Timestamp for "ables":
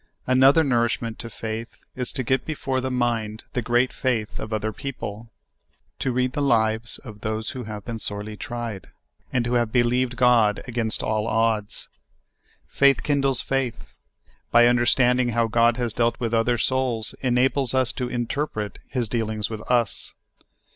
17.35-17.75